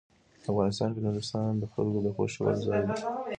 افغانستان 0.51 0.89
کې 0.93 0.99
نورستان 1.05 1.51
د 1.57 1.63
خلکو 1.73 1.99
د 2.05 2.07
خوښې 2.15 2.39
وړ 2.41 2.55
ځای 2.65 2.81
دی. 2.87 2.95